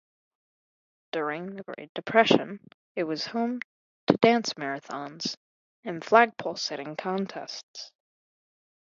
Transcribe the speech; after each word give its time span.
During 1.11 1.53
the 1.57 1.61
Great 1.63 1.93
Depression, 1.93 2.59
it 2.95 3.03
was 3.03 3.27
home 3.27 3.59
to 4.07 4.17
dance 4.17 4.55
marathons 4.55 5.37
and 5.83 6.03
flagpole 6.03 6.55
sitting 6.55 6.95
contests. 6.95 7.91